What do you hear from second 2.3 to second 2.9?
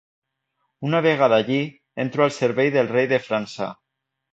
servei